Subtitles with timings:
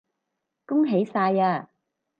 [0.65, 1.69] 恭喜晒呀